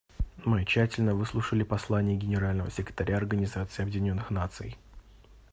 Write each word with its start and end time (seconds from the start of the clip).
Мы 0.45 0.65
тщательно 0.65 1.13
выслушали 1.13 1.61
послание 1.61 2.17
Генерального 2.17 2.71
секретаря 2.71 3.17
Организации 3.17 3.83
Объединенных 3.83 4.31
Наций. 4.31 4.75